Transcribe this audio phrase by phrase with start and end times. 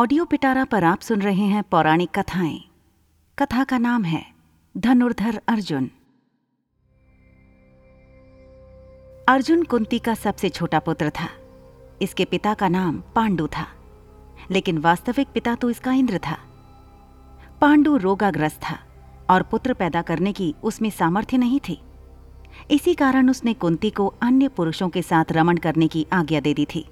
[0.00, 2.60] Audio पिटारा पर आप सुन रहे हैं पौराणिक कथाएँ।
[3.38, 4.22] कथा का नाम है
[4.76, 5.90] धनुर्धर अर्जुन।
[9.28, 11.28] अर्जुन कुंती का सबसे छोटा पुत्र था।
[12.02, 13.66] इसके पिता का नाम पांडु था,
[14.50, 16.38] लेकिन वास्तविक पिता तो इसका इंद्र था।
[17.60, 18.78] पांडु रोगाग्रस्त था
[19.30, 21.80] और पुत्र पैदा करने की उसमें सामर्थ्य नहीं थी।
[22.70, 26.66] इसी कारण उसने कुंती को अन्य पुरुषों के साथ रमण करने की आज्ञा दे दी
[26.74, 26.88] थी,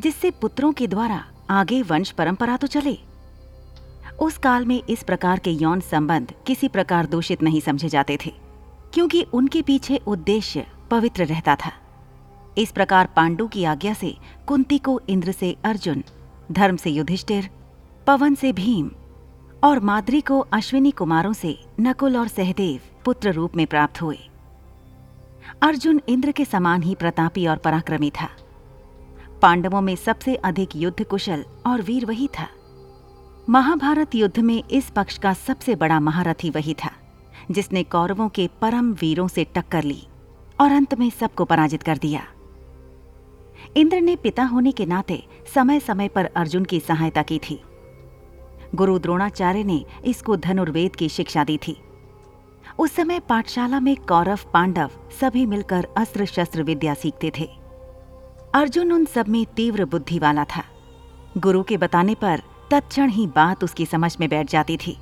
[0.00, 2.96] जिससे पुत्रों के द्वारा आगे वंश परंपरा तो चले।
[4.20, 8.32] उस काल में इस प्रकार के यौन संबंध किसी प्रकार दूषित नहीं समझे जाते थे,
[8.94, 11.72] क्योंकि उनके पीछे उद्देश्य पवित्र रहता था।
[12.58, 14.14] इस प्रकार पांडु की आज्ञा से
[14.46, 16.02] कुंती को इंद्र से अर्जुन,
[16.52, 17.48] धर्म से युधिष्ठिर,
[18.06, 18.90] पवन से भीम
[19.64, 24.18] और माद्री को अश्विनी कुमारों से नकुल और सहदेव पुत्र रूप में प्राप्त हुए।
[25.62, 28.28] अर्जुन इंद्र के समान ही प्रतापी और पराक्रमी था।
[29.42, 32.46] पांडवों में सबसे अधिक युद्ध कुशल और वीर वही था।
[33.48, 36.90] महाभारत युद्ध में इस पक्ष का सबसे बड़ा महारथी वही था,
[37.50, 40.02] जिसने कौरवों के परम वीरों से टक्कर ली
[40.60, 42.22] और अंत में सबको पराजित कर दिया।
[43.76, 45.22] इंद्र ने पिता होने के नाते
[45.54, 47.60] समय समय पर अर्जुन की सहायता की थी।
[48.74, 51.76] गुरु द्रोणाचार्य ने इसको धनुर्वेद की शिक्षा दी थी।
[52.78, 54.90] उस समय पाठशाला में कौरव, पांडव
[55.20, 57.61] सभी मिलकर अस्त्र शस्त्र विद्या सीखते थे।
[58.54, 60.62] अर्जुन उन सब में तीव्र बुद्धि वाला था।
[61.38, 64.96] गुरु के बताने पर तत्क्षण ही बात उसकी समझ में बैठ जाती थी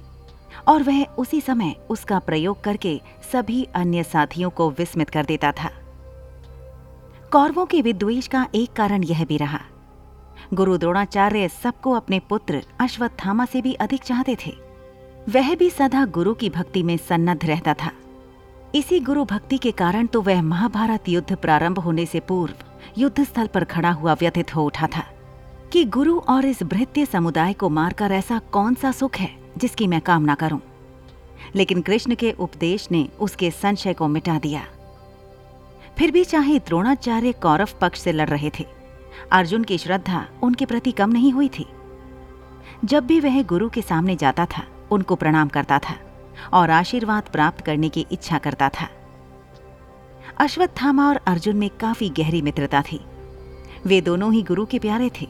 [0.68, 3.00] और वह उसी समय उसका प्रयोग करके
[3.32, 5.70] सभी अन्य साथियों को विस्मित कर देता था।
[7.32, 9.60] कौरवों के विद्वेष का एक कारण यह भी रहा।
[10.54, 14.54] गुरु द्रोणाचार्य सबको अपने पुत्र अश्वत्थामा से भी अधिक चाहते थे।
[15.28, 17.90] वह भी सदा गुरु की भक्ति में सन्नद्ध रहता था।
[18.74, 22.54] इसी गुरु भक्ति के कारण तो वह महाभारत युद्ध प्रारंभ होने से पूर्व
[22.98, 25.04] युद्ध स्थल पर खड़ा हुआ व्यथित हो उठा था
[25.72, 30.00] कि गुरु और इस भृत्य समुदाय को मारकर ऐसा कौन सा सुख है जिसकी मैं
[30.00, 30.60] कामना करूँ?
[31.54, 34.64] लेकिन कृष्ण के उपदेश ने उसके संशय को मिटा दिया।
[35.98, 38.66] फिर भी चाहे द्रोणाचार्य कौरव पक्ष से लड़ रहे थे,
[39.32, 41.66] अर्जुन की श्रद्धा उनके प्रति कम नहीं हुई थी।
[42.84, 45.96] जब भी वह गुरु के सामने जाता था, उनको प्रणाम करता था
[46.52, 48.88] और आशीर्वाद प्राप्त करने की इच्छा करता था।
[50.40, 53.00] अश्वत्थामा और अर्जुन में काफ़ी गहरी मित्रता थी।
[53.86, 55.26] वे दोनों ही गुरु के प्यारे थे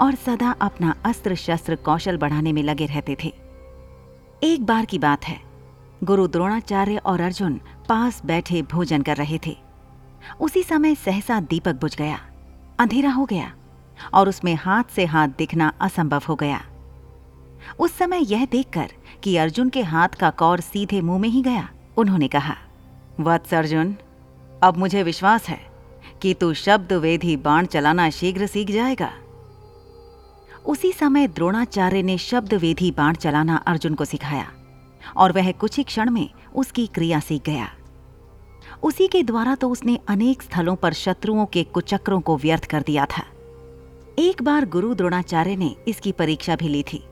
[0.00, 3.32] और सदा अपना अस्त्र शस्त्र कौशल बढ़ाने में लगे रहते थे।
[4.42, 5.38] एक बार की बात है,
[6.04, 9.56] गुरु द्रोणाचार्य और अर्जुन पास बैठे भोजन कर रहे थे।
[10.40, 12.18] उसी समय सहसा दीपक बुझ गया,
[12.78, 13.52] अंधेरा हो गया
[14.14, 16.60] और उसमें हाथ से हाथ दिखना असंभव हो गया।
[17.78, 18.92] उस समय यह देखकर
[19.22, 22.56] कि अर्जुन के हाथ का कौर सीधे मुँह में ही गया, उन्होंने कहा,
[23.20, 23.94] वत्स अर्जुन
[24.64, 25.58] अब मुझे विश्वास है
[26.22, 29.10] कि तू शब्द वेधी बाण चलाना शीघ्र सीख जाएगा।
[30.66, 34.46] उसी समय द्रोणाचार्य ने शब्द वेधी बाण चलाना अर्जुन को सिखाया
[35.16, 37.68] और वह कुछ ही क्षण में उसकी क्रिया सीख गया।
[38.82, 43.04] उसी के द्वारा तो उसने अनेक स्थलों पर शत्रुओं के कुचक्रों को व्यर्थ कर दिया
[43.06, 43.24] था।
[44.18, 47.02] एक बार गुरु द्रोणाचार्य ने इसकी परीक्षा भी ली थी।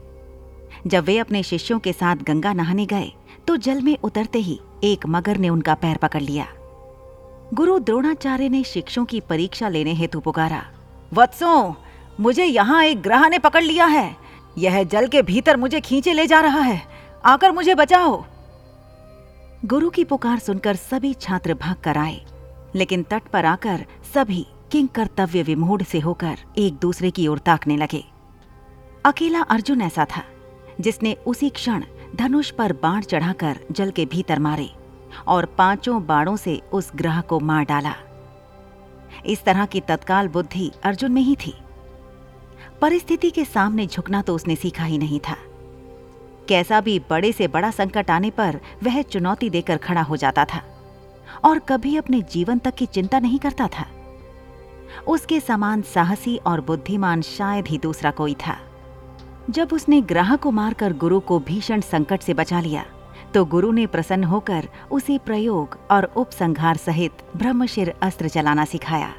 [0.86, 3.12] जब वे अपने शिष्यों के साथ गंगा नहाने गए
[3.46, 6.46] तो जल में उतरते ही एक मगर ने उनका पैर पकड़ लिया।
[7.52, 10.62] गुरु द्रोणाचार्य ने शिक्षों की परीक्षा लेने हेतु पुकारा,
[11.12, 11.74] वत्सों,
[12.20, 14.16] मुझे यहाँ एक ग्रह ने पकड़ लिया है।
[14.58, 16.80] यह जल के भीतर मुझे खींचे ले जा रहा है।
[17.24, 18.24] आकर मुझे बचाओ।
[19.64, 22.20] गुरु की पुकार सुनकर सभी छात्र भाग कर आए,
[22.74, 27.76] लेकिन तट पर आकर सभी किंग कर्तव्य विमूढ़ से होकर एक दूसरे की ओर ताकने
[27.76, 28.04] लगे।
[29.04, 30.24] अकेला अर्जुन ऐसा था,
[30.80, 31.84] जिसने उसी क्षण
[32.16, 34.70] धनुष पर बाण चढ़ाकर जल के भीतर मारे।
[35.26, 37.94] और पाँचों बाणों से उस ग्रह को मार डाला।
[39.26, 41.54] इस तरह की तत्काल बुद्धि अर्जुन में ही थी।
[42.80, 45.36] परिस्थिति के सामने झुकना तो उसने सीखा ही नहीं था।
[46.48, 50.62] कैसा भी बड़े से बड़ा संकट आने पर वह चुनौती देकर खड़ा हो जाता था
[51.44, 53.86] और कभी अपने जीवन तक की चिंता नहीं करता था।
[55.08, 58.56] उसके समान साहसी और बुद्धिमान शायद ही दूसरा कोई था।
[59.50, 62.84] जब उसने ग्रह को मारकर गुरु को भीषण संकट से बचा लिया
[63.34, 69.12] तो गुरु ने प्रसन्न होकर उसे प्रयोग और उपसंहार सहित ब्रह्मशिर अस्त्र चलाना सिखाया।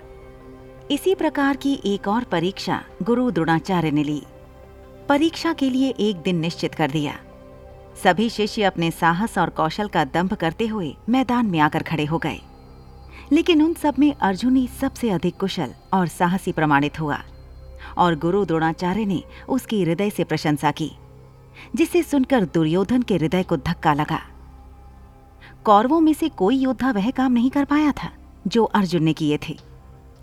[0.92, 4.24] इसी प्रकार की एक और परीक्षा गुरु द्रोणाचार्य ने ली।
[5.10, 7.20] परीक्षा के लिए एक दिन निश्चित कर दिया।
[8.04, 12.18] सभी शिष्य अपने साहस और कौशल का दंभ करते हुए मैदान में आकर खड़े हो
[12.18, 12.40] गए।
[13.32, 17.20] लेकिन उन सब में अर्जुन ही सबसे अधिक कुशल और साहसी प्रमाणित हुआ
[17.98, 20.92] और गुरु द्रोणाचार्य ने उसकी हृदय से प्रशंसा की।
[21.76, 24.20] जिसे सुनकर दुर्योधन के हृदय को धक्का लगा।
[25.64, 28.10] कौरवों में से कोई योद्धा वह काम नहीं कर पाया था,
[28.48, 29.60] जो अर्जुन ने किए थे।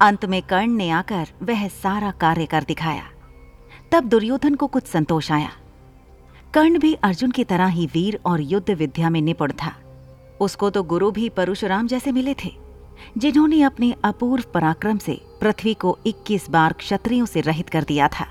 [0.01, 3.05] अंत में कर्ण ने आकर वह सारा कार्य कर दिखाया।
[3.93, 5.51] तब दुर्योधन को कुछ संतोष आया।
[6.55, 9.75] कर्ण भी अर्जुन की तरह ही वीर और युद्ध विद्या में निपुण था।
[10.41, 12.57] उसको तो गुरु भी परशुराम जैसे मिले थे,
[13.19, 18.27] जिन्होंने अपने अपूर्व पराक्रम से पृथ्वी को 21 बार क्षत्रियों से रहित कर दिया था।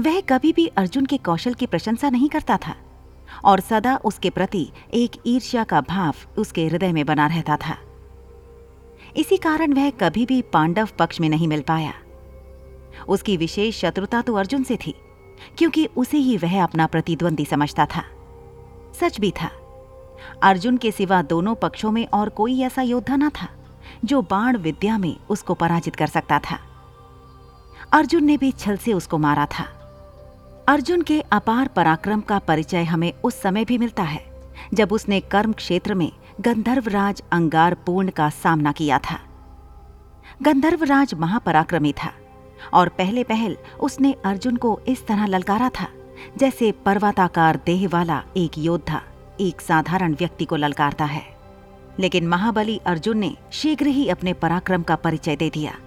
[0.00, 2.74] वह कभी भी अर्जुन के कौशल की प्रशंसा नहीं करता था
[3.44, 7.76] और सदा उसके प्रति एक ईर्ष्या का भाव उसके हृदय में बना रहता था।
[9.16, 11.92] इसी कारण वह कभी भी पांडव पक्ष में नहीं मिल पाया।
[13.08, 14.94] उसकी विशेष शत्रुता तो अर्जुन से थी,
[15.58, 18.04] क्योंकि उसे ही वह अपना प्रतिद्वंदी समझता था।
[19.00, 19.50] सच भी था,
[20.42, 23.48] अर्जुन के सिवा दोनों पक्षों में और कोई ऐसा योद्धा न था,
[24.04, 26.58] जो बाण विद्या में उसको पराजित कर सकता था।
[27.92, 29.64] अर्जुन ने भी छल से उसको मारा था।
[30.68, 34.24] अर्जुन के अपार पराक्रम का परिचय हमें उस समय भी मिलता है,
[34.74, 39.18] जब उसने कर्म क्षेत्र में गंधर्वराज अंगार पूर्ण का सामना किया था।
[40.42, 42.12] गंधर्वराज महापराक्रमी था
[42.74, 45.88] और पहले पहल उसने अर्जुन को इस तरह ललकारा था,
[46.36, 49.02] जैसे पर्वताकार देह वाला एक योद्धा
[49.40, 51.24] एक साधारण व्यक्ति को ललकारता है।
[51.98, 55.78] लेकिन महाबली अर्जुन ने शीघ्र ही अपने पराक्रम का परिचय दे दिया।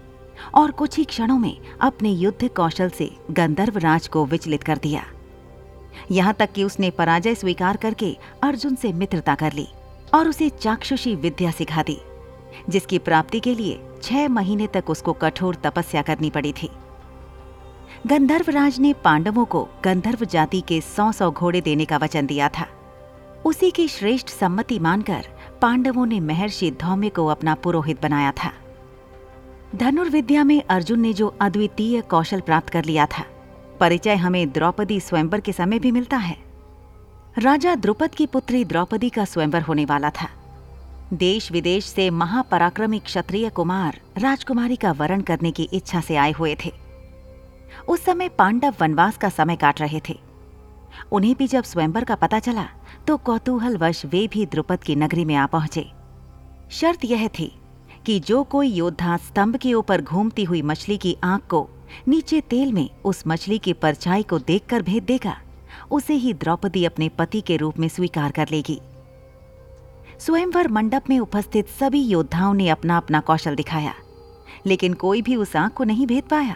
[0.56, 5.04] और कुछ ही क्षणों में अपने युद्ध कौशल से गंधर्व राज को विचलित कर दिया।
[6.12, 9.68] यहाँ तक कि उसने पराजय स्वीकार करके अर्जुन से मित्रता कर ली
[10.14, 11.98] और उसे चाक्षुषी विद्या सिखा दी,
[12.70, 16.70] जिसकी प्राप्ति के लिए छह महीने तक उसको कठोर तपस्या करनी पड़ी थी।
[18.08, 22.68] गंधर्वराज ने पांडवों को गंधर्व जाति के सौ सौ घोड़े देने का वचन दिया था।
[23.46, 25.26] उसी की श्रेष्ठ सम्मति मानकर
[25.62, 28.52] पांडवों ने महर्षि धौम्य को अपना पुरोहित बनाया था।
[29.76, 33.24] धनुर्विद्या में अर्जुन ने जो अद्वितीय कौशल प्राप्त कर लिया था,
[33.80, 36.38] परिचय हमें द्रौपदी स्वयंवर के समय भी मिलता है।
[37.38, 40.30] राजा द्रुपद की पुत्री द्रौपदी का स्वयंवर होने वाला था।
[41.14, 46.56] देश विदेश से महापराक्रमी क्षत्रिय कुमार राजकुमारी का वरण करने की इच्छा से आए हुए
[46.66, 46.72] थे।
[47.88, 50.20] उस समय पांडव वनवास का समय काट रहे थे।
[51.12, 52.68] उन्हें भी जब स्वयंवर का पता चला
[53.08, 55.90] तो कौतूहलवश वे भी द्रुपद की नगरी में आ पहुँचे।
[56.72, 57.54] शर्त यह थी
[58.08, 61.68] कि जो कोई योद्धा स्तंभ के ऊपर घूमती हुई मछली की आँख को
[62.08, 65.36] नीचे तेल में उस मछली की परछाई को देखकर भेद देगा,
[65.92, 68.80] उसे ही द्रौपदी अपने पति के रूप में स्वीकार कर लेगी।
[70.20, 73.94] स्वयंवर मंडप में उपस्थित सभी योद्धाओं ने अपना अपना कौशल दिखाया,
[74.66, 76.56] लेकिन कोई भी उस आँख को नहीं भेद पाया।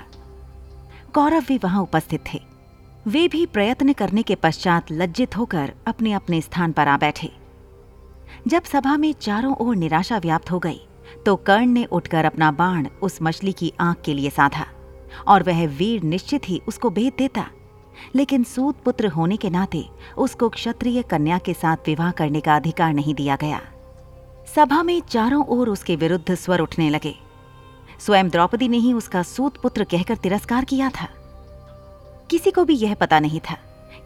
[1.13, 2.39] कौरव भी वहाँ उपस्थित थे।
[3.07, 7.31] वे भी प्रयत्न करने के पश्चात लज्जित होकर अपने अपने स्थान पर आ बैठे।
[8.47, 10.81] जब सभा में चारों ओर निराशा व्याप्त हो गई
[11.25, 14.65] तो कर्ण ने उठकर अपना बाण उस मछली की आँख के लिए साधा,
[15.27, 17.47] और वह वीर निश्चित ही उसको भेद देता।
[18.15, 19.83] लेकिन सूत पुत्र होने के नाते
[20.17, 23.61] उसको क्षत्रिय कन्या के साथ विवाह करने का अधिकार नहीं दिया गया।
[24.55, 27.13] सभा में चारों ओर उसके विरुद्ध स्वर उठने लगे।
[27.99, 31.07] स्वयं द्रौपदी ने ही उसका सूत पुत्र कहकर तिरस्कार किया था।
[32.29, 33.57] किसी को भी यह पता नहीं था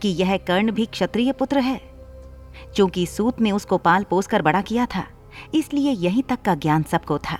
[0.01, 1.77] कि यह कर्ण भी क्षत्रिय पुत्र है,
[2.75, 5.03] क्योंकि सूत ने उसको पाल पोस कर बड़ा किया था।
[5.53, 7.39] इसलिए यहीं तक का ज्ञान सबको था।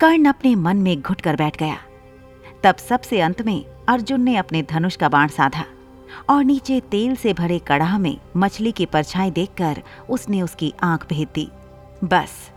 [0.00, 1.76] कर्ण अपने मन में घुट कर बैठ गया।
[2.64, 5.64] तब सबसे अंत में अर्जुन ने अपने धनुष का बाण साधा
[6.30, 11.28] और नीचे तेल से भरे कड़ाह में मछली की परछाई देखकर उसने उसकी आँख भेद
[11.34, 11.48] दी।
[12.04, 12.50] बस,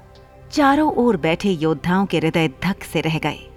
[0.52, 3.52] चारों ओर बैठे योद्धाओं के हृदय धक से रह गए।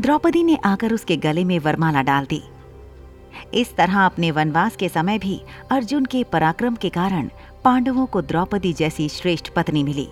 [0.00, 2.42] द्रौपदी ने आकर उसके गले में वरमाला डाल दी।
[3.54, 7.30] इस तरह अपने वनवास के समय भी अर्जुन के पराक्रम के कारण
[7.66, 10.08] पांडवों को द्रौपदी जैसी श्रेष्ठ पत्नी मिली,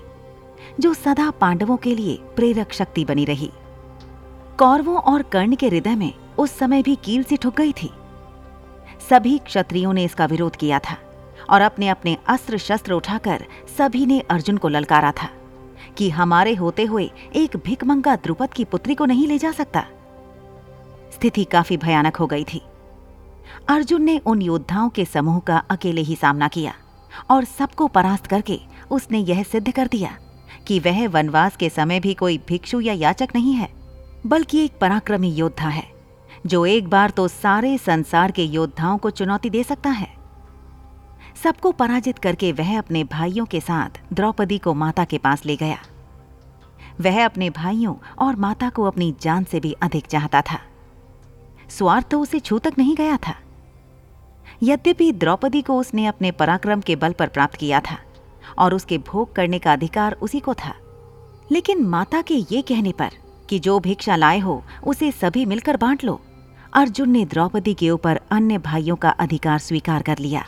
[0.80, 3.50] जो सदा पांडवों के लिए प्रेरक शक्ति बनी रही।
[4.58, 7.90] कौरवों और कर्ण के हृदय में उस समय भी कील से ठुक गई थी।
[9.10, 10.96] सभी क्षत्रियों ने इसका विरोध किया था
[11.50, 13.46] और अपने अपने अस्त्र शस्त्र उठाकर
[13.78, 15.30] सभी ने अर्जुन को ललकारा था
[15.98, 19.86] कि हमारे होते हुए एक भिकमंगा द्रुपद की पुत्री को नहीं ले जा सकता।
[21.12, 22.62] स्थिति काफ़ी भयानक हो गई थी।
[23.68, 26.74] अर्जुन ने उन योद्धाओं के समूह का अकेले ही सामना किया।
[27.30, 30.16] और सबको परास्त करके उसने यह सिद्ध कर दिया
[30.66, 33.68] कि वह वनवास के समय भी कोई भिक्षु या याचक नहीं है,
[34.26, 35.86] बल्कि एक पराक्रमी योद्धा है,
[36.46, 40.12] जो एक बार तो सारे संसार के योद्धाओं को चुनौती दे सकता है।
[41.42, 45.78] सबको पराजित करके वह अपने भाइयों के साथ द्रौपदी को माता के पास ले गया।
[47.00, 50.60] वह अपने भाइयों और माता को अपनी जान से भी अधिक चाहता था।
[51.68, 53.34] स्वार्थ तो उसे छू तक नहीं गया था।
[54.62, 57.98] यद्यपि द्रौपदी को उसने अपने पराक्रम के बल पर प्राप्त किया था,
[58.58, 60.74] और उसके भोग करने का अधिकार उसी को था।
[61.52, 63.10] लेकिन माता के ये कहने पर
[63.50, 66.20] कि जो भिक्षा लाए हो, उसे सभी मिलकर बांट लो।
[66.72, 70.44] अर्जुन ने द्रौपदी के ऊपर अन्य भाइयों का अधिकार स्वीकार कर लिया।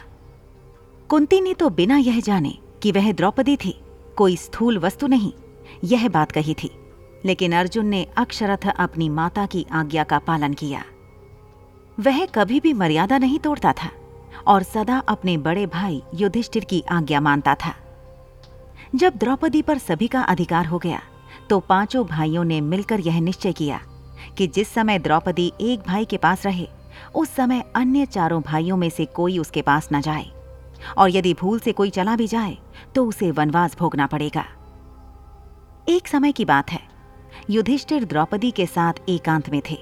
[1.08, 3.80] कुंती ने तो बिना यह जाने कि वह द्रौपदी थी,
[4.16, 5.32] कोई स्थूल वस्तु नहीं,
[5.84, 6.70] यह बात कही थी।
[7.24, 10.84] लेकिन अर्जुन ने अक्षरथ अपनी माता की आज्ञा का पालन किया।
[11.98, 13.90] वह कभी भी मर्यादा नहीं तोड़ता था
[14.46, 17.74] और सदा अपने बड़े भाई युधिष्ठिर की आज्ञा मानता था।
[18.94, 21.00] जब द्रौपदी पर सभी का अधिकार हो गया
[21.50, 23.80] तो पाँचों भाइयों ने मिलकर यह निश्चय किया
[24.38, 26.68] कि जिस समय द्रौपदी एक भाई के पास रहे,
[27.14, 30.30] उस समय अन्य चारों भाइयों में से कोई उसके पास न जाए।
[30.98, 32.56] और यदि भूल से कोई चला भी जाए
[32.94, 34.44] तो उसे वनवास भोगना पड़ेगा।
[35.88, 36.80] एक समय की बात है।
[37.50, 39.78] युधिष्ठिर द्रौपदी के साथ एकांत में थे।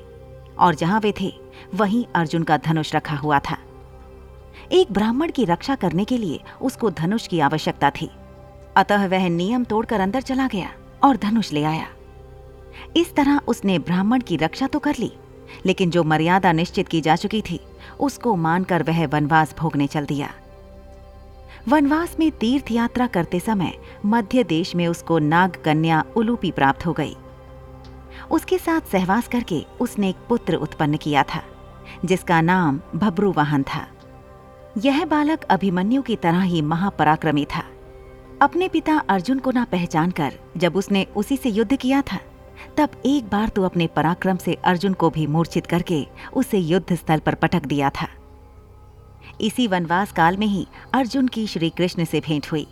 [0.59, 1.33] और जहाँ वे थे,
[1.75, 3.57] वहीं अर्जुन का धनुष रखा हुआ था।
[4.73, 8.11] एक ब्राह्मण की रक्षा करने के लिए उसको धनुष की आवश्यकता थी।
[8.77, 10.71] अतः वह नियम तोड़कर अंदर चला गया
[11.05, 11.87] और धनुष ले आया।
[12.97, 15.13] इस तरह उसने ब्राह्मण की रक्षा तो कर ली,
[15.67, 17.61] लेकिन जो मर्यादा निश्चित की जा चुकी थी,
[18.01, 20.31] उसको मानकर वह वनवास भोगने चल दिया।
[21.69, 23.73] वनवास में तीर्थ यात्रा करते समय
[24.07, 27.17] मध्य देश में उसको नाग कन्या उलूपी प्राप्त हो गई।
[28.31, 31.43] उसके साथ सहवास करके उसने एक पुत्र उत्पन्न किया था,
[32.05, 33.87] जिसका नाम भब्रुवाहन था।
[34.79, 37.63] यह बालक अभिमन्यु की तरह ही महापराक्रमी था।
[38.43, 42.19] अपने पिता अर्जुन को ना पहचान कर जब उसने उसी से युद्ध किया था,
[42.77, 47.19] तब एक बार तो अपने पराक्रम से अर्जुन को भी मूर्छित करके उसे युद्ध स्थल
[47.19, 48.09] पर पटक दिया था।
[49.41, 52.67] इसी वनवास काल में ही अर्जुन की श्री कृष्ण से भेंट हुई।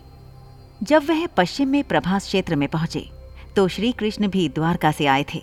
[0.83, 3.09] जब वह पश्चिम में प्रभास क्षेत्र में पहुँचे
[3.57, 5.43] तो श्री कृष्ण भी द्वारका से आए थे।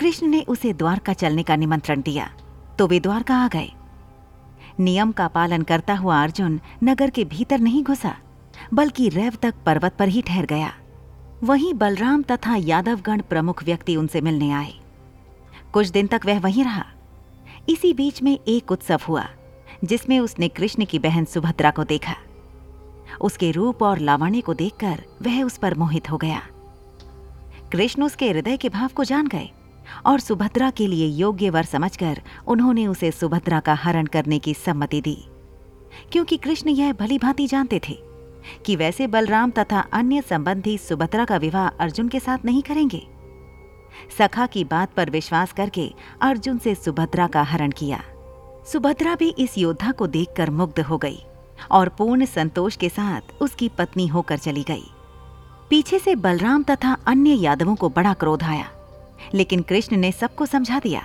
[0.00, 2.30] कृष्ण ने उसे द्वारका चलने का निमंत्रण दिया
[2.78, 3.70] तो वे द्वारका आ गए।
[4.80, 8.14] नियम का पालन करता हुआ अर्जुन नगर के भीतर नहीं घुसा,
[8.74, 10.72] बल्कि रैव तक पर्वत पर ही ठहर गया।
[11.44, 14.72] वहीं बलराम तथा यादवगण प्रमुख व्यक्ति उनसे मिलने आए।
[15.72, 16.84] कुछ दिन तक वह वहीं रहा।
[17.68, 19.24] इसी बीच में एक उत्सव हुआ,
[19.84, 22.14] जिसमें उसने कृष्ण की बहन सुभद्रा को देखा।
[23.20, 26.42] उसके रूप और लावण्य को देखकर वह उस पर मोहित हो गया।
[27.72, 29.50] कृष्ण उसके हृदय के भाव को जान गए
[30.06, 35.00] और सुभद्रा के लिए योग्य वर समझकर उन्होंने उसे सुभद्रा का हरण करने की सम्मति
[35.00, 35.24] दी।
[36.12, 37.98] क्योंकि कृष्ण यह भली भांति जानते थे
[38.66, 43.06] कि वैसे बलराम तथा अन्य संबंधी सुभद्रा का विवाह अर्जुन के साथ नहीं करेंगे।
[44.18, 48.02] सखा की बात पर विश्वास करके अर्जुन से सुभद्रा का हरण किया।
[48.72, 51.18] सुभद्रा भी इस योद्धा को देखकर मुग्ध हो गई
[51.70, 54.84] और पूर्ण संतोष के साथ उसकी पत्नी होकर चली गई।
[55.70, 58.70] पीछे से बलराम तथा अन्य यादवों को बड़ा क्रोध आया,
[59.34, 61.02] लेकिन कृष्ण ने सबको समझा दिया।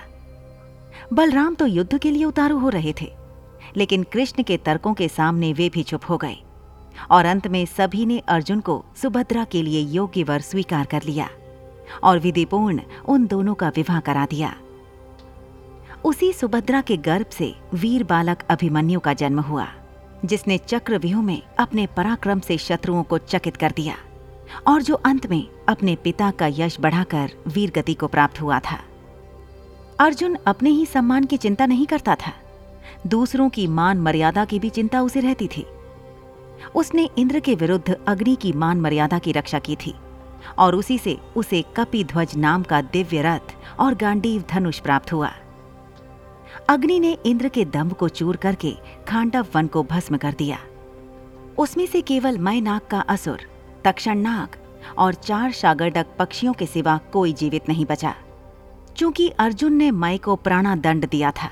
[1.12, 3.10] बलराम तो युद्ध के लिए उतारू हो रहे थे,
[3.76, 6.36] लेकिन कृष्ण के तर्कों के सामने वे भी चुप हो गए
[7.10, 11.28] और अंत में सभी ने अर्जुन को सुभद्रा के लिए योग्य वर स्वीकार कर लिया
[12.02, 14.54] और विधिपूर्ण उन दोनों का विवाह करा दिया।
[16.04, 19.66] उसी सुभद्रा के गर्भ से वीर बालक अभिमन्यु का जन्म हुआ,
[20.24, 23.96] जिसने चक्रव्यूह में अपने पराक्रम से शत्रुओं को चकित कर दिया।
[24.66, 28.78] और जो अंत में अपने पिता का यश बढ़ाकर वीर गति को प्राप्त हुआ था।
[30.00, 32.32] अर्जुन अपने ही सम्मान की चिंता नहीं करता था।
[33.06, 35.66] दूसरों की मान मर्यादा की भी चिंता उसे रहती थी।
[36.74, 39.94] उसने इंद्र के विरुद्ध अग्नि की मान मर्यादा की रक्षा की थी
[40.58, 45.30] और उसी से उसे कपि ध्वज नाम का दिव्य रथ और गांडीव धनुष प्राप्त हुआ।
[46.68, 48.74] अग्नि ने इंद्र के दम्भ को चूर करके
[49.08, 50.58] खांडव वन को भस्म कर दिया।
[51.58, 53.40] उसमें से केवल मय नाग का असुर
[53.84, 54.56] तक्षण नाग
[54.98, 58.14] और चार शागरडक पक्षियों के सिवा कोई जीवित नहीं बचा।
[58.96, 61.50] चूँकि अर्जुन ने मय को प्राणा दंड दिया था,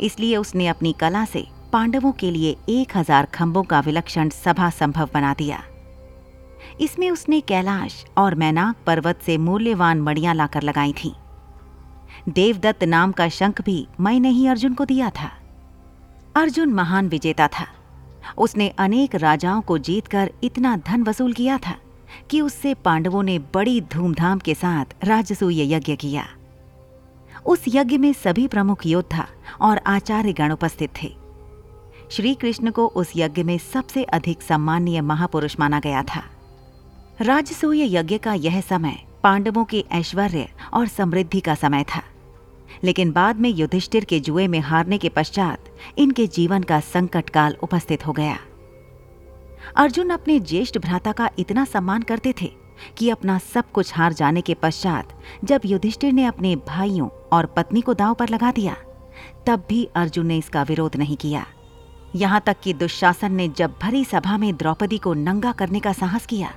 [0.00, 5.08] इसलिए उसने अपनी कला से पांडवों के लिए एक हज़ार खंभों का विलक्षण सभा संभव
[5.14, 5.62] बना दिया।
[6.80, 11.12] इसमें उसने कैलाश और मैनाक पर्वत से मूल्यवान मड़ियाँ लाकर लगाई थीं।
[12.28, 15.30] देवदत्त नाम का शंख भी मैंने ही अर्जुन को दिया था।
[16.36, 17.66] अर्जुन महान विजेता था।
[18.36, 21.74] उसने अनेक राजाओं को जीतकर इतना धन वसूल किया था
[22.30, 26.26] कि उससे पांडवों ने बड़ी धूमधाम के साथ राजसूय यज्ञ किया।
[27.46, 29.26] उस यज्ञ में सभी प्रमुख योद्धा
[29.60, 31.14] और आचार्य गण उपस्थित थे।
[32.10, 36.24] श्री कृष्ण को उस यज्ञ में सबसे अधिक सम्मानीय महापुरुष माना गया था।
[37.20, 42.02] राजसूय यज्ञ का यह समय पांडवों के ऐश्वर्य और समृद्धि का समय था।
[42.84, 45.64] लेकिन बाद में युधिष्ठिर के जुए में हारने के पश्चात
[45.98, 48.38] इनके जीवन का संकट काल उपस्थित हो गया।
[49.76, 52.50] अर्जुन अपने ज्येष्ठ भ्राता का इतना सम्मान करते थे
[52.98, 57.80] कि अपना सब कुछ हार जाने के पश्चात जब युधिष्ठिर ने अपने भाइयों और पत्नी
[57.80, 58.76] को दाव पर लगा दिया,
[59.46, 61.46] तब भी अर्जुन ने इसका विरोध नहीं किया।
[62.14, 66.26] यहाँ तक कि दुशासन ने जब भरी सभा में द्रौपदी को नंगा करने का साहस
[66.26, 66.52] किया,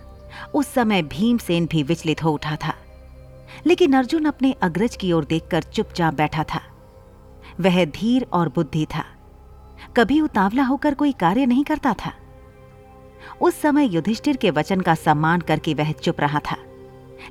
[0.56, 2.74] उस समय भीमसेन भी विचलित हो उठा था।
[3.68, 6.62] लेकिन अर्जुन अपने अग्रज की ओर देखकर चुपचाप बैठा था।
[7.60, 9.06] वह धीर और बुद्धि था।
[9.98, 12.14] कभी उतावला होकर कोई कार्य नहीं करता था।
[13.42, 16.58] उस समय युधिष्ठिर के वचन का सम्मान करके वह चुप रहा था।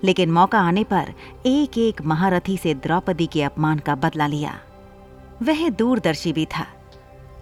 [0.05, 1.15] लेकिन मौका आने पर
[1.47, 4.61] एक एक महारथी से द्रौपदी के अपमान का बदला लिया।
[5.43, 6.67] वह दूरदर्शी भी था।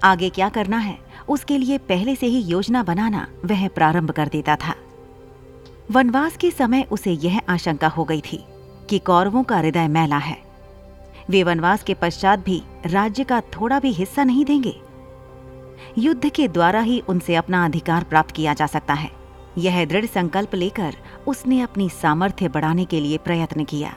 [0.04, 4.56] आगे क्या करना है, उसके लिए पहले से ही योजना बनाना वह प्रारंभ कर देता
[4.56, 4.74] था।
[5.90, 8.44] वनवास के समय उसे यह आशंका हो गई थी।
[8.90, 10.36] कि कौरवों का हृदय मैला है।
[11.30, 14.80] वे वनवास के पश्चात भी राज्य का थोड़ा भी हिस्सा नहीं देंगे।
[15.98, 19.10] युद्ध के द्वारा ही उनसे अपना अधिकार प्राप्त किया जा सकता है।
[19.58, 20.94] यह दृढ़ संकल्प लेकर
[21.26, 23.94] उसने अपनी सामर्थ्य बढ़ाने के लिए प्रयत्न किया।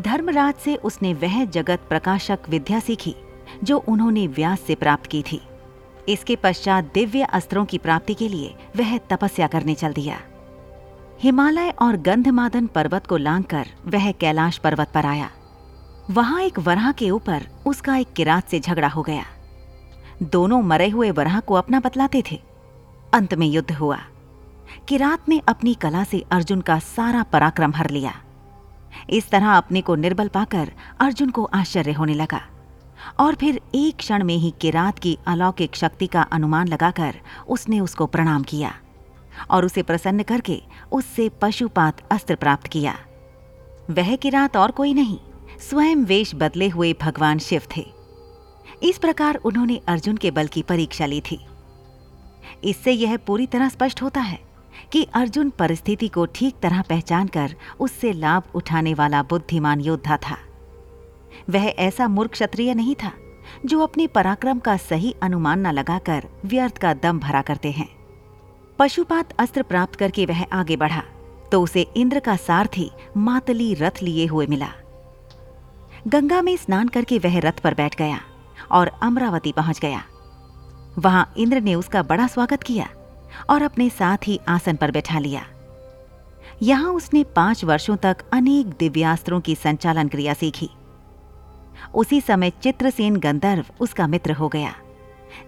[0.00, 3.14] धर्मराज से उसने वह जगत प्रकाशक विद्या सीखी,
[3.64, 5.40] जो उन्होंने व्यास से प्राप्त की थी।
[6.08, 10.20] इसके पश्चात दिव्य अस्त्रों की प्राप्ति के लिए वह तपस्या करने चल दिया।
[11.22, 15.30] हिमालय और गंधमादन पर्वत को लांघकर वह कैलाश पर्वत पर आया।
[16.10, 19.24] वहाँ एक वराह के ऊपर उसका एक किरात से झगड़ा हो गया।
[20.22, 22.42] दोनों मरे हुए वराह को अपना बतलाते थे।
[23.14, 23.98] अंत में युद्ध हुआ।
[24.88, 28.14] किरात ने अपनी कला से अर्जुन का सारा पराक्रम हर लिया।
[29.10, 32.40] इस तरह अपने को निर्बल पाकर अर्जुन को आश्चर्य होने लगा।
[33.20, 37.14] और फिर एक क्षण में ही किरात की अलौकिक शक्ति का अनुमान लगाकर
[37.48, 38.74] उसने उसको प्रणाम किया।
[39.50, 40.60] और उसे प्रसन्न करके
[40.92, 42.98] उससे पशुपात अस्त्र प्राप्त किया।
[43.90, 45.18] वह किरात और कोई नहीं,
[45.60, 47.86] स्वयं वेश बदले हुए भगवान शिव थे।
[48.82, 51.40] इस प्रकार उन्होंने अर्जुन के बल की परीक्षा ली थी।
[52.64, 54.38] इससे यह पूरी तरह स्पष्ट होता है
[54.92, 60.36] कि अर्जुन परिस्थिति को ठीक तरह पहचान कर उससे लाभ उठाने वाला बुद्धिमान योद्धा था।
[61.50, 63.12] वह ऐसा मूर्ख क्षत्रिय नहीं था,
[63.66, 67.97] जो अपने पराक्रम का सही अनुमान न लगाकर व्यर्थ का दम भरा करते हैं।
[68.78, 71.02] पशुपात अस्त्र प्राप्त करके वह आगे बढ़ा
[71.52, 74.68] तो उसे इंद्र का सारथी मातली रथ लिए हुए मिला।
[76.08, 78.20] गंगा में स्नान करके वह रथ पर बैठ गया
[78.72, 80.02] और अमरावती पहुँच गया।
[80.98, 82.88] वहाँ इंद्र ने उसका बड़ा स्वागत किया
[83.50, 85.44] और अपने साथ ही आसन पर बैठा लिया।
[86.62, 90.70] यहाँ उसने पाँच वर्षों तक अनेक दिव्यास्त्रों की संचालन क्रिया सीखी।
[91.94, 94.74] उसी समय चित्रसेन गंधर्व उसका मित्र हो गया,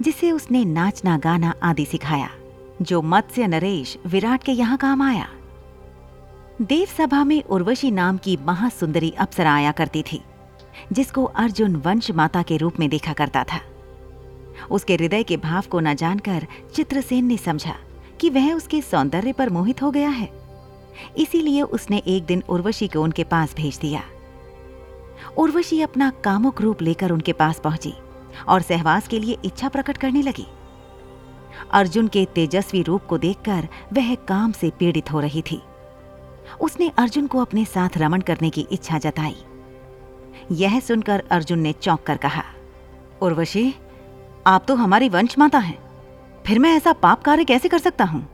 [0.03, 2.29] जिसे उसने नाचना गाना आदि सिखाया।
[2.83, 5.29] जो मत्स्य नरेश विराट के यहाँ काम आया।
[6.63, 10.21] देव सभा में उर्वशी नाम की महासुंदरी अप्सरा आया करती थी,
[10.93, 13.61] जिसको अर्जुन वंश माता के रूप में देखा करता था।
[14.71, 17.75] उसके हृदय के भाव को न जानकर चित्रसेन ने समझा
[18.21, 20.29] कि वह उसके सौंदर्य पर मोहित हो गया है।
[21.19, 24.03] इसीलिए उसने एक दिन उर्वशी को उनके पास भेज दिया।
[25.39, 27.93] उर्वशी अपना कामुक रूप लेकर उनके पास पहुँची
[28.49, 30.47] और सहवास के लिए इच्छा प्रकट करने लगी।
[31.73, 35.61] अर्जुन के तेजस्वी रूप को देखकर वह काम से पीड़ित हो रही थी।
[36.61, 39.37] उसने अर्जुन को अपने साथ रमण करने की इच्छा जताई।
[40.53, 42.43] यह सुनकर अर्जुन ने चौंक कर कहा,
[43.23, 43.75] उर्वशी,
[44.47, 45.79] आप तो हमारी वंश माता हैं।
[46.47, 48.27] फिर मैं ऐसा पाप कार्य कैसे कर सकता हूँ?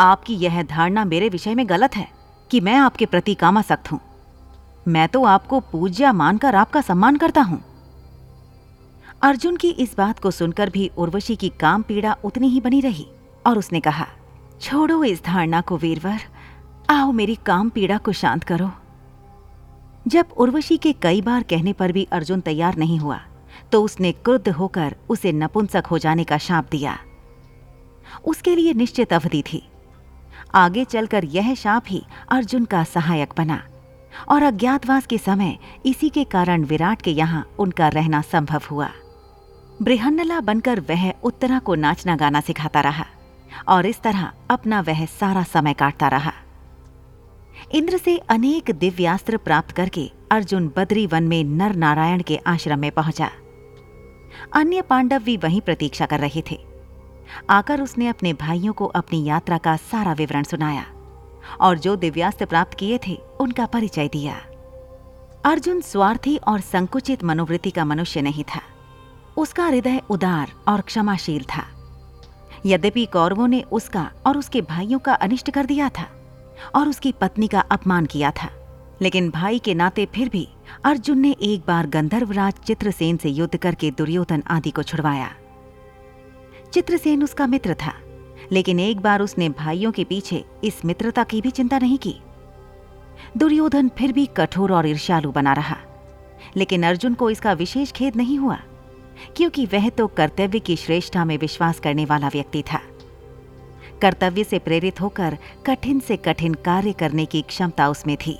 [0.00, 2.08] आपकी यह धारणा मेरे विषय में गलत है
[2.50, 4.00] कि मैं आपके प्रति कामासक्त हूँ।
[4.88, 7.62] मैं तो आपको पूज्या मानकर आपका सम्मान करता हूँ।
[9.24, 13.06] अर्जुन की इस बात को सुनकर भी उर्वशी की काम पीड़ा उतनी ही बनी रही
[13.46, 14.06] और उसने कहा,
[14.60, 16.18] छोड़ो इस धारणा को वीरवर।
[16.90, 18.70] आओ मेरी काम पीड़ा को शांत करो।
[20.06, 23.18] जब उर्वशी के कई बार कहने पर भी अर्जुन तैयार नहीं हुआ
[23.72, 26.96] तो उसने क्रुद्ध होकर उसे नपुंसक हो जाने का शाप दिया।
[28.24, 29.62] उसके लिए निश्चित अवधि थी।
[30.54, 33.60] आगे चलकर यह शाप ही अर्जुन का सहायक बना
[34.28, 35.56] और अज्ञातवास के समय
[35.86, 38.90] इसी के कारण विराट के यहाँ उनका रहना संभव हुआ।
[39.82, 43.04] बृहन्नला बनकर वह उत्तरा को नाचना गाना सिखाता रहा
[43.68, 46.32] और इस तरह अपना वह सारा समय काटता रहा।
[47.72, 52.90] इंद्र से अनेक दिव्यास्त्र प्राप्त करके अर्जुन बद्री वन में नर नारायण के आश्रम में
[52.90, 53.30] पहुँचा।
[54.52, 56.58] अन्य पांडव भी वहीं प्रतीक्षा कर रहे थे।
[57.50, 60.84] आकर उसने अपने भाइयों को अपनी यात्रा का सारा विवरण सुनाया
[61.60, 64.34] और जो दिव्यास्त्र प्राप्त किए थे, उनका परिचय दिया।
[65.44, 68.60] अर्जुन स्वार्थी और संकुचित मनोवृत्ति का मनुष्य नहीं था।
[69.36, 71.64] उसका हृदय उदार और क्षमाशील था।
[72.66, 76.06] यद्यपि कौरवों ने उसका और उसके भाइयों का अनिष्ट कर दिया था
[76.74, 78.50] और उसकी पत्नी का अपमान किया था,
[79.02, 80.48] लेकिन भाई के नाते फिर भी
[80.84, 85.30] अर्जुन ने एक बार गंधर्वराज चित्रसेन से युद्ध करके दुर्योधन आदि को छुड़वाया।
[86.72, 87.92] चित्रसेन उसका मित्र था,
[88.52, 92.14] लेकिन एक बार उसने भाइयों के पीछे इस मित्रता की भी चिंता नहीं की।
[93.36, 95.76] दुर्योधन फिर भी कठोर और ईर्ष्यालु बना रहा,
[96.56, 98.58] लेकिन अर्जुन को इसका विशेष खेद नहीं हुआ।
[99.36, 102.80] क्योंकि वह तो कर्तव्य की श्रेष्ठता में विश्वास करने वाला व्यक्ति था।
[104.02, 108.38] कर्तव्य से प्रेरित होकर कठिन से कठिन कार्य करने की क्षमता उसमें थी।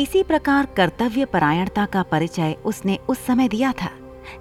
[0.00, 3.90] इसी प्रकार कर्तव्य परायणता का परिचय उसने उस समय दिया था,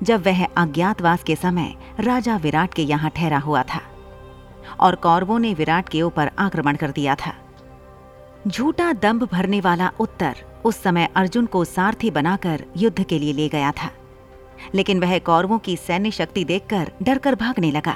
[0.03, 3.81] जब वह अज्ञातवास के समय राजा विराट के यहाँ ठहरा हुआ था
[4.79, 7.33] और कौरवों ने विराट के ऊपर आक्रमण कर दिया था।
[8.47, 13.47] झूठा दंभ भरने वाला उत्तर उस समय अर्जुन को सारथी बनाकर युद्ध के लिए ले
[13.49, 13.89] गया था।
[14.75, 17.95] लेकिन वह कौरवों की सैन्य शक्ति देखकर डरकर भागने लगा।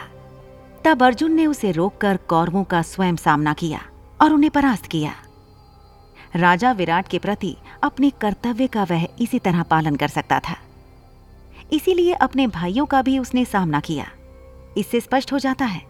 [0.86, 3.80] तब अर्जुन ने उसे रोककर कौरवों का स्वयं सामना किया
[4.22, 5.14] और उन्हें परास्त किया।
[6.36, 10.56] राजा विराट के प्रति अपने कर्तव्य का वह इसी तरह पालन कर सकता था।
[11.74, 14.06] इसीलिए अपने भाइयों का भी उसने सामना किया।
[14.78, 15.82] इससे स्पष्ट हो जाता है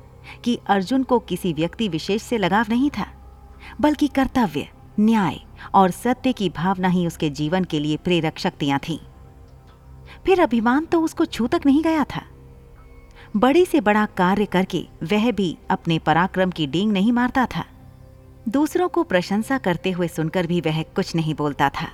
[0.44, 3.08] कि अर्जुन को किसी व्यक्ति विशेष से लगाव नहीं था,
[3.82, 4.68] बल्कि कर्तव्य,
[5.00, 5.40] न्याय
[5.74, 9.00] और सत्य की भावना ही उसके जीवन के लिए प्रेरक शक्तियाँ थीं।
[10.30, 12.22] फिर अभिमान तो उसको छू तक नहीं गया था।
[13.38, 17.66] बड़ी से बड़ा कार्य करके वह भी अपने पराक्रम की डींग नहीं मारता था।
[18.50, 21.88] दूसरों को प्रशंसा करते हुए सुनकर भी वह कुछ नहीं बोलता था।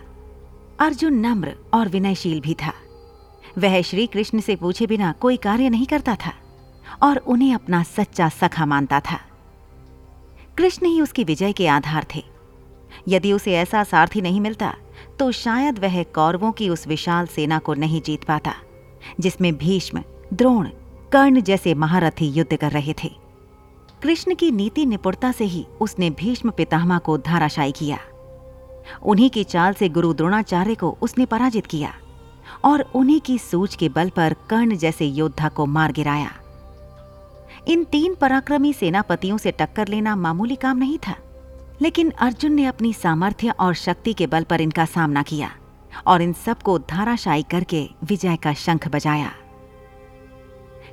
[0.80, 2.74] अर्जुन नम्र और विनयशील भी था।
[3.58, 6.34] वह श्री कृष्ण से पूछे बिना कोई कार्य नहीं करता था
[7.04, 9.22] और उन्हें अपना सच्चा सखा मानता था।
[10.58, 12.24] कृष्ण ही उसकी विजय के आधार थे।
[13.08, 14.76] यदि उसे ऐसा सारथी नहीं मिलता
[15.20, 18.54] तो शायद वह कौरवों की उस विशाल सेना को नहीं जीत पाता,
[19.20, 20.70] जिसमें भीष्म, द्रोण,
[21.12, 23.12] कर्ण जैसे महारथी युद्ध कर रहे थे।
[24.04, 28.00] कृष्ण की नीति निपुणता से ही उसने भीष्म पितामह को धाराशायी किया।
[29.04, 31.94] उन्हीं की चाल से गुरु द्रोणाचार्य को उसने पराजित किया
[32.66, 36.32] और उन्हीं की सूच के बल पर कर्ण जैसे योद्धा को मार गिराया।
[37.68, 41.16] इन तीन पराक्रमी सेनापतियों से टक्कर लेना मामूली काम नहीं था।
[41.82, 45.52] लेकिन अर्जुन ने अपनी सामर्थ्य और शक्ति के बल पर इनका सामना किया
[46.08, 49.32] और इन सबको धाराशायी करके विजय का शंख बजाया।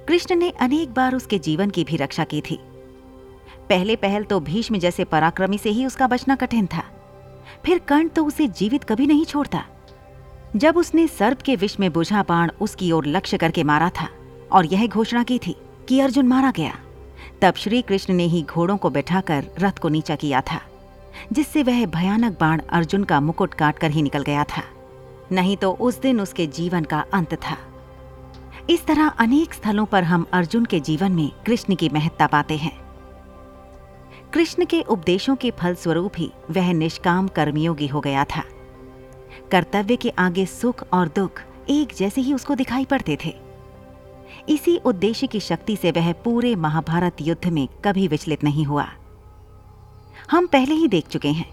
[0.09, 2.59] कृष्ण ने अनेक बार उसके जीवन की भी रक्षा की थी।
[3.69, 6.85] पहले पहल तो भीष्म जैसे पराक्रमी से ही उसका बचना कठिन था।
[7.65, 9.65] फिर कर्ण तो उसे जीवित कभी नहीं छोड़ता।
[10.57, 14.09] जब उसने सर्प के विष में बुझा बाण उसकी ओर लक्ष्य करके मारा था
[14.53, 15.57] और यह घोषणा की थी
[15.89, 16.75] कि अर्जुन मारा गया,
[17.43, 20.61] तब श्री कृष्ण ने ही घोड़ों को बैठाकर रथ को नीचा किया था।
[21.33, 24.63] जिससे वह भयानक बाण अर्जुन का मुकुट काटकर ही निकल गया था।
[25.33, 27.57] नहीं तो उस दिन उसके जीवन का अंत था।
[28.71, 32.81] इस तरह अनेक स्थलों पर हम अर्जुन के जीवन में कृष्ण की महत्ता पाते हैं।
[34.33, 38.45] कृष्ण के उपदेशों के फलस्वरूप ही वह निष्काम कर्मयोगी हो गया था।
[39.51, 43.35] कर्तव्य के आगे सुख और दुख एक जैसे ही उसको दिखाई पड़ते थे।
[44.49, 48.89] इसी उद्देश्य की शक्ति से वह पूरे महाभारत युद्ध में कभी विचलित नहीं हुआ।
[50.33, 51.49] हम पहले ही देख चुके हैं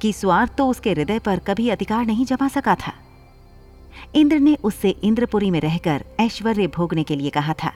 [0.00, 2.92] कि स्वार्थ तो उसके हृदय पर कभी अधिकार नहीं जमा सका था।
[4.14, 7.72] इंद्र ने उससे इंद्रपुरी में रहकर ऐश्वर्य भोगने के लिए कहा था,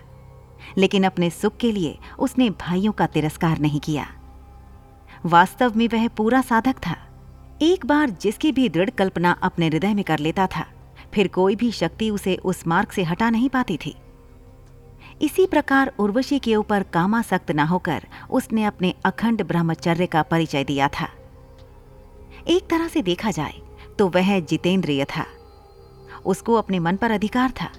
[0.78, 4.06] लेकिन अपने सुख के लिए उसने भाइयों का तिरस्कार नहीं किया।
[5.26, 6.96] वास्तव में वह पूरा साधक था।
[7.62, 10.66] एक बार जिसकी भी दृढ़ कल्पना अपने हृदय में कर लेता था,
[11.14, 13.94] फिर कोई भी शक्ति उसे उस मार्ग से हटा नहीं पाती थी।
[15.20, 20.88] इसी प्रकार उर्वशी के ऊपर कामासक्त न होकर उसने अपने अखंड ब्रह्मचर्य का परिचय दिया
[20.88, 21.08] था।
[22.48, 23.60] एक तरह से देखा जाए
[23.98, 25.24] तो वह जितेंद्रिय था।
[26.26, 27.70] उसको अपने मन पर अधिकार था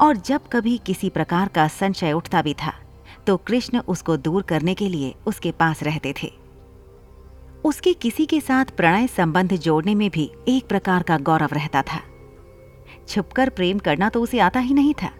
[0.00, 2.74] और जब कभी किसी प्रकार का संशय उठता भी था
[3.26, 6.32] तो कृष्ण उसको दूर करने के लिए उसके पास रहते थे।
[7.64, 12.00] उसके किसी के साथ प्रणय संबंध जोड़ने में भी एक प्रकार का गौरव रहता था।
[13.08, 15.10] छुपकर प्रेम करना तो उसे आता ही नहीं था।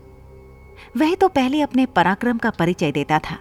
[0.96, 3.36] वह तो पहले अपने पराक्रम का परिचय देता था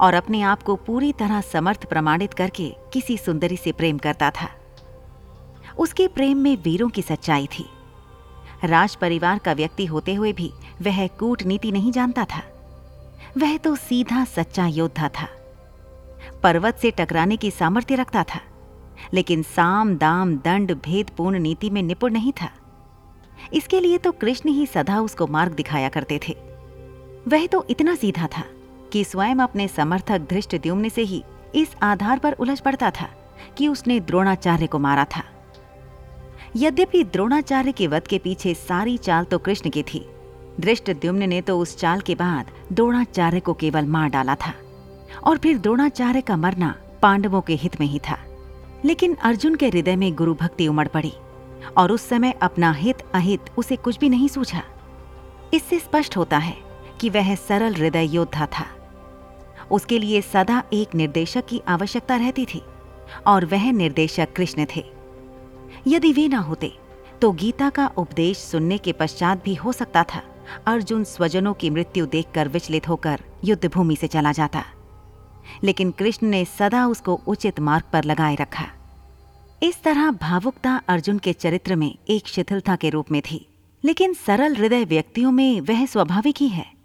[0.00, 4.48] और अपने आप को पूरी तरह समर्थ प्रमाणित करके किसी सुंदरी से प्रेम करता था।
[5.78, 7.66] उसके प्रेम में वीरों की सच्चाई थी।
[8.64, 10.50] राज परिवार का व्यक्ति होते हुए भी
[10.82, 12.42] वह कूटनीति नहीं जानता था।
[13.38, 15.28] वह तो सीधा सच्चा योद्धा था।
[16.42, 18.40] पर्वत से टकराने की सामर्थ्य रखता था,
[19.14, 22.50] लेकिन साम, दाम, दंड, भेदपूर्ण नीति में निपुण नहीं था।
[23.52, 26.47] इसके लिए तो कृष्ण ही सदा उसको मार्ग दिखाया करते थे।
[27.28, 28.44] वह तो इतना सीधा था
[28.92, 30.56] कि स्वयं अपने समर्थक धृष्ट
[30.90, 33.08] से ही इस आधार पर उलझ पड़ता था
[33.58, 35.24] कि उसने द्रोणाचार्य को मारा था।
[36.56, 40.08] यद्यपि द्रोणाचार्य के वध के पीछे सारी चाल तो कृष्ण की थी
[40.60, 44.54] दृष्ट ने तो उस चाल के बाद द्रोणाचार्य को केवल मार डाला था
[45.24, 48.18] और फिर द्रोणाचार्य का मरना पांडवों के हित में ही था।
[48.84, 51.12] लेकिन अर्जुन के हृदय में गुरु भक्ति उमड़ पड़ी
[51.76, 54.62] और उस समय अपना हित अहित उसे कुछ भी नहीं सूझा।
[55.54, 56.67] इससे स्पष्ट होता है
[57.00, 58.66] कि वह सरल हृदय योद्धा था।
[59.70, 62.62] उसके लिए सदा एक निर्देशक की आवश्यकता रहती थी
[63.26, 64.84] और वह निर्देशक कृष्ण थे।
[65.86, 66.72] यदि वे ना होते
[67.20, 70.22] तो गीता का उपदेश सुनने के पश्चात भी हो सकता था।
[70.66, 74.64] अर्जुन स्वजनों की मृत्यु देखकर विचलित होकर युद्ध भूमि से चला जाता।
[75.64, 78.66] लेकिन कृष्ण ने सदा उसको उचित मार्ग पर लगाए रखा।
[79.62, 83.46] इस तरह भावुकता अर्जुन के चरित्र में एक शिथिलता के रूप में थी।
[83.84, 86.77] लेकिन सरल हृदय व्यक्तियों में वह स्वाभाविक ही है।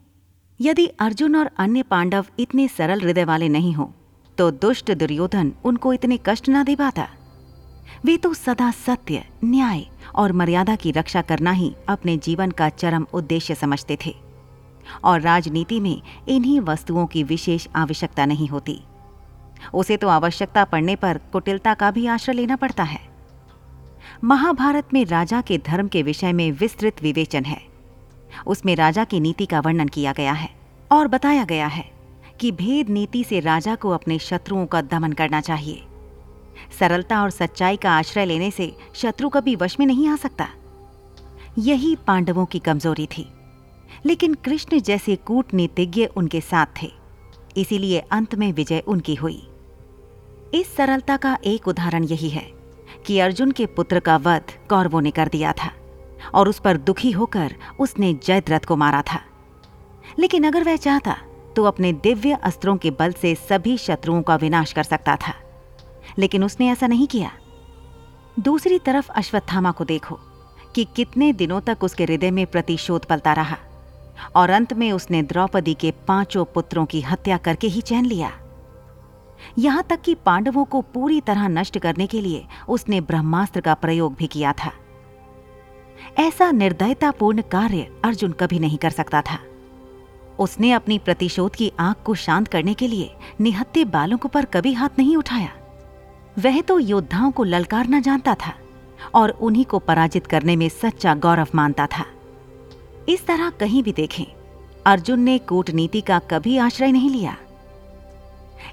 [0.60, 3.94] यदि अर्जुन और अन्य पांडव इतने सरल हृदय वाले नहीं हो
[4.38, 7.08] तो दुष्ट दुर्योधन उनको इतने कष्ट ना दे पाता।
[8.06, 9.86] वे तो सदा सत्य, न्याय
[10.16, 14.16] और मर्यादा की रक्षा करना ही अपने जीवन का चरम उद्देश्य समझते थे।
[15.04, 18.80] और राजनीति में इन्हीं वस्तुओं की विशेष आवश्यकता नहीं होती।
[19.74, 23.00] उसे तो आवश्यकता पड़ने पर कुटिलता का भी आश्रय लेना पड़ता है।
[24.24, 27.73] महाभारत में राजा के धर्म के विषय में विस्तृत विवेचन है।
[28.48, 30.50] उसमें राजा की नीति का वर्णन किया गया है
[30.92, 31.86] और बताया गया है
[32.40, 35.84] कि भेद नीति से राजा को अपने शत्रुओं का दमन करना चाहिए।
[36.80, 40.48] सरलता और सच्चाई का आश्रय लेने से शत्रु कभी वश में नहीं आ सकता।
[41.60, 43.28] यही पांडवों की कमज़ोरी थी,
[44.06, 46.92] लेकिन कृष्ण जैसे कूटनीतिज्ञ उनके साथ थे,
[47.58, 49.42] इसीलिए अंत में विजय उनकी हुई।
[50.54, 52.46] इस सरलता का एक उदाहरण यही है
[53.06, 55.72] कि अर्जुन के पुत्र का वध कौरवों ने कर दिया था।
[56.34, 59.20] और उस पर दुखी होकर उसने जयद्रथ को मारा था।
[60.20, 61.18] लेकिन अगर वह चाहता
[61.56, 65.34] तो अपने दिव्य अस्त्रों के बल से सभी शत्रुओं का विनाश कर सकता था।
[66.20, 67.32] लेकिन उसने ऐसा नहीं किया।
[68.40, 70.20] दूसरी तरफ़ अश्वत्थामा को देखो
[70.76, 73.58] कि कितने दिनों तक उसके हृदय में प्रतिशोध पलता रहा
[74.36, 78.32] और अंत में उसने द्रौपदी के पाँचों पुत्रों की हत्या करके ही चैन लिया।
[79.58, 84.16] यहाँ तक कि पांडवों को पूरी तरह नष्ट करने के लिए उसने ब्रह्मास्त्र का प्रयोग
[84.16, 84.72] भी किया था।
[86.18, 89.40] ऐसा निर्दयतापूर्ण कार्य अर्जुन कभी नहीं कर सकता था।
[90.40, 94.90] उसने अपनी प्रतिशोध की आँख को शांत करने के लिए निहत्ते बालों पर कभी हाथ
[95.00, 95.50] नहीं उठाया।
[96.40, 98.54] वह तो योद्धाओं को ललकारना जानता था
[99.14, 102.06] और उन्हीं को पराजित करने में सच्चा गौरव मानता था।
[103.10, 104.26] इस तरह कहीं भी देखें,
[104.86, 107.38] अर्जुन ने कूटनीति का कभी आश्रय नहीं लिया।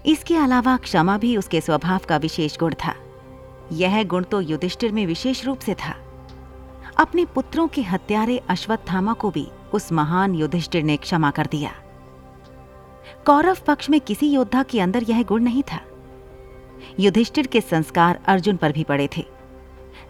[0.06, 2.94] इसके अलावा क्षमा भी उसके स्वभाव का विशेष गुण था।
[3.72, 5.96] यह गुण तो युधिष्ठिर में विशेष रूप से था।
[7.00, 11.72] अपने पुत्रों के हत्यारे अश्वत्थामा को भी उस महान युधिष्ठिर ने क्षमा कर दिया।
[13.26, 15.80] कौरव पक्ष में किसी योद्धा के अंदर यह गुण नहीं था।
[17.00, 19.26] युधिष्ठिर के संस्कार अर्जुन पर भी पड़े थे।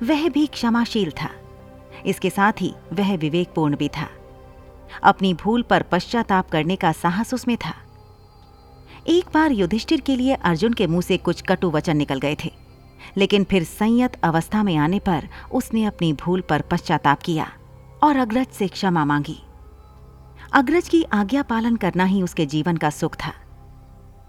[0.03, 1.31] वह भी क्षमाशील था।
[2.07, 4.09] इसके साथ ही वह विवेकपूर्ण भी था।
[5.03, 7.75] अपनी भूल पर पश्चाताप करने का साहस उसमें था।
[9.07, 12.70] एक बार युधिष्ठिर के लिए अर्जुन के मुँह से कुछ कटु वचन निकल गए थे।
[13.17, 17.51] लेकिन फिर संयत अवस्था में आने पर उसने अपनी भूल पर पश्चाताप किया
[18.03, 19.39] और अग्रज से क्षमा मांगी।
[20.53, 23.33] अग्रज की आज्ञा पालन करना ही उसके जीवन का सुख था।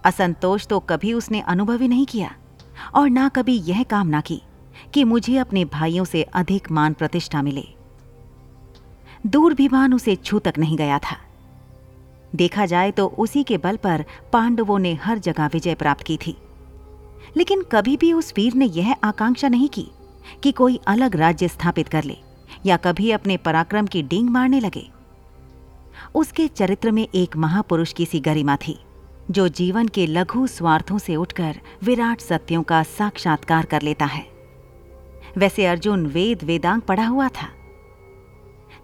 [0.05, 2.35] असंतोष तो कभी उसने अनुभव ही नहीं किया
[2.95, 4.41] और ना कभी यह कामना की
[4.93, 7.67] कि मुझे अपने भाइयों से अधिक मान प्रतिष्ठा मिले।
[9.27, 11.17] दूरभिमान उसे छू तक नहीं गया था।
[12.35, 16.37] देखा जाए तो उसी के बल पर पांडवों ने हर जगह विजय प्राप्त की थी।
[17.37, 19.87] लेकिन कभी भी उस वीर ने यह आकांक्षा नहीं की
[20.43, 22.17] कि कोई अलग राज्य स्थापित कर ले,
[22.65, 24.87] या कभी अपने पराक्रम की डींग मारने लगे।
[26.15, 28.77] उसके चरित्र में एक महापुरुष की सी गरिमा थी,
[29.31, 34.25] जो जीवन के लघु स्वार्थों से उठकर विराट सत्यों का साक्षात्कार कर लेता है।
[35.37, 37.47] वैसे अर्जुन वेद वेदांग पढ़ा हुआ था।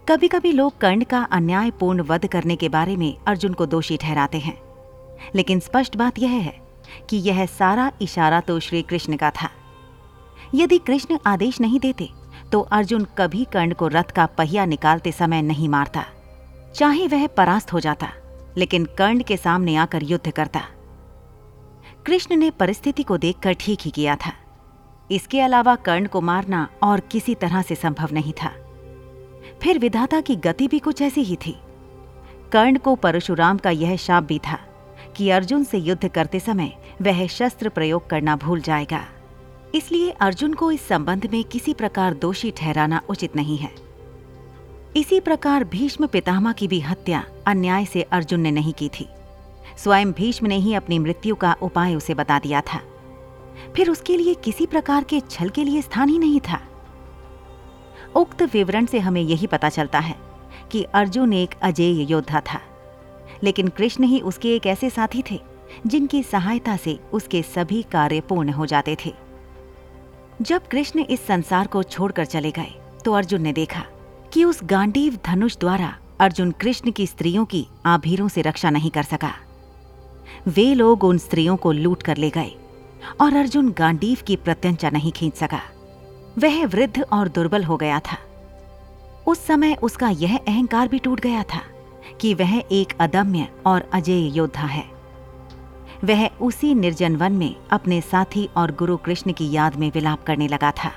[0.08, 4.38] कभी कभी लोग कर्ण का अन्यायपूर्ण वध करने के बारे में अर्जुन को दोषी ठहराते
[4.38, 4.58] हैं,
[5.34, 6.67] लेकिन स्पष्ट बात यह है
[7.10, 9.50] कि यह सारा इशारा तो श्री कृष्ण का था।
[10.54, 12.08] यदि कृष्ण आदेश नहीं देते
[12.52, 16.04] तो अर्जुन कभी कर्ण को रथ का पहिया निकालते समय नहीं मारता।
[16.74, 18.12] चाहे वह परास्त हो जाता,
[18.56, 20.60] लेकिन कर्ण के सामने आकर युद्ध करता।
[22.06, 24.32] कृष्ण ने परिस्थिति को देखकर ठीक ही किया था।
[25.10, 28.52] इसके अलावा कर्ण को मारना और किसी तरह से संभव नहीं था।
[29.62, 31.56] फिर विधाता की गति भी कुछ ऐसी ही थी।
[32.52, 34.58] कर्ण को परशुराम का यह शाप भी था।
[35.18, 39.04] कि अर्जुन से युद्ध करते समय वह शस्त्र प्रयोग करना भूल जाएगा।
[39.74, 43.70] इसलिए अर्जुन को इस संबंध में किसी प्रकार दोषी ठहराना उचित नहीं है।
[44.96, 49.08] इसी प्रकार भीष्म पितामह की भी हत्या अन्याय से अर्जुन ने नहीं की थी।
[49.78, 52.80] स्वयं भीष्म ने ही अपनी मृत्यु का उपाय उसे बता दिया था।
[53.76, 56.60] फिर उसके लिए किसी प्रकार के छल के लिए स्थान ही नहीं था।
[58.16, 60.14] उक्त विवरण से हमें यही पता चलता है
[60.72, 62.60] कि अर्जुन एक अजेय योद्धा था।
[63.44, 65.40] लेकिन कृष्ण ही उसके एक ऐसे साथी थे,
[65.86, 69.14] जिनकी सहायता से उसके सभी कार्य पूर्ण हो जाते थे।
[70.42, 72.74] जब कृष्ण इस संसार को छोड़कर चले गए
[73.04, 73.84] तो अर्जुन ने देखा
[74.32, 79.02] कि उस गांडीव धनुष द्वारा अर्जुन कृष्ण की स्त्रियों की आभीरों से रक्षा नहीं कर
[79.02, 79.32] सका।
[80.46, 82.50] वे लोग उन स्त्रियों को लूट कर ले गए
[83.20, 85.60] और अर्जुन गांडीव की प्रत्यंचा नहीं खींच सका।
[86.38, 88.16] वह वृद्ध और दुर्बल हो गया था।
[89.26, 91.60] उस समय उसका यह अहंकार भी टूट गया था।
[92.20, 94.98] कि वह एक अदम्य और अजय योद्धा है।
[96.04, 100.48] वह उसी निर्जन वन में अपने साथी और गुरु कृष्ण की याद में विलाप करने
[100.48, 100.92] लगा था।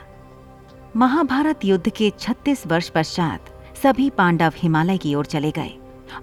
[0.96, 3.46] महाभारत युद्ध के 36 वर्ष पश्चात
[3.84, 5.74] सभी पांडव हिमालय की ओर चले गए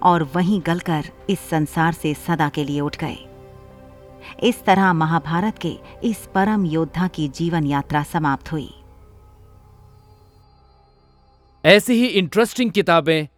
[0.02, 3.18] और वहीं गलकर इस संसार से सदा के लिए उठ गए।
[4.42, 8.74] इस तरह महाभारत के इस परम योद्धा की जीवन यात्रा समाप्त हुई।
[11.64, 13.37] ऐसी ही इंटरेस्टिंग किताबें